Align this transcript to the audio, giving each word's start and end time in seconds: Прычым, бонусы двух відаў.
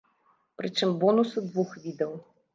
Прычым, 0.61 0.95
бонусы 1.03 1.45
двух 1.53 1.77
відаў. 1.87 2.13